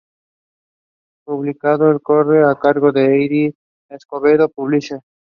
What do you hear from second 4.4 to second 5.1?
Publisher".